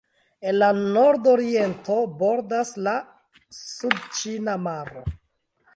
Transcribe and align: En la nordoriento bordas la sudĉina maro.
En 0.51 0.55
la 0.61 0.69
nordoriento 0.95 1.99
bordas 2.23 2.73
la 2.89 2.95
sudĉina 3.61 4.59
maro. 4.69 5.11